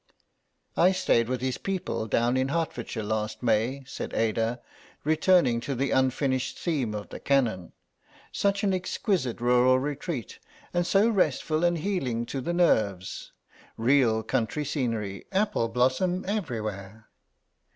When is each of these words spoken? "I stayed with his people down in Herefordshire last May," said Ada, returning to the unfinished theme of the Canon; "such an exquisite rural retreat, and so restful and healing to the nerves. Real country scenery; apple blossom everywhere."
"I 0.75 0.93
stayed 0.93 1.29
with 1.29 1.41
his 1.41 1.59
people 1.59 2.07
down 2.07 2.35
in 2.35 2.47
Herefordshire 2.47 3.03
last 3.03 3.43
May," 3.43 3.83
said 3.85 4.15
Ada, 4.15 4.59
returning 5.03 5.59
to 5.59 5.75
the 5.75 5.91
unfinished 5.91 6.57
theme 6.57 6.95
of 6.95 7.09
the 7.09 7.19
Canon; 7.19 7.73
"such 8.31 8.63
an 8.63 8.73
exquisite 8.73 9.39
rural 9.39 9.77
retreat, 9.77 10.39
and 10.73 10.87
so 10.87 11.07
restful 11.07 11.63
and 11.63 11.77
healing 11.77 12.25
to 12.25 12.41
the 12.41 12.51
nerves. 12.51 13.31
Real 13.77 14.23
country 14.23 14.65
scenery; 14.65 15.25
apple 15.31 15.69
blossom 15.69 16.25
everywhere." 16.27 17.07